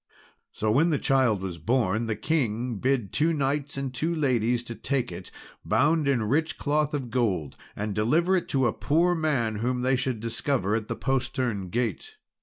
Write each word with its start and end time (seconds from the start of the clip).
So 0.51 0.71
when 0.71 0.89
the 0.89 0.97
child 0.97 1.43
was 1.43 1.59
born, 1.59 2.07
the 2.07 2.15
king 2.15 2.77
bid 2.77 3.13
two 3.13 3.33
knights 3.33 3.77
and 3.77 3.93
two 3.93 4.15
ladies 4.15 4.63
to 4.63 4.73
take 4.73 5.11
it, 5.11 5.29
bound 5.63 6.07
in 6.07 6.23
rich 6.23 6.57
cloth 6.57 6.95
of 6.95 7.11
gold, 7.11 7.55
and 7.75 7.93
deliver 7.93 8.35
it 8.35 8.49
to 8.49 8.65
a 8.65 8.73
poor 8.73 9.13
man 9.13 9.57
whom 9.57 9.83
they 9.83 9.95
should 9.95 10.19
discover 10.19 10.73
at 10.73 10.87
the 10.87 10.95
postern 10.95 11.69
gate. 11.69 12.15